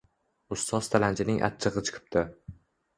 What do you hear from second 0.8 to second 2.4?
tilanchining achchig’i chiqibdi.